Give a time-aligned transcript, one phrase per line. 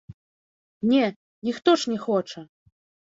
[0.93, 1.03] Не,
[1.49, 2.47] ніхто ж не хоча!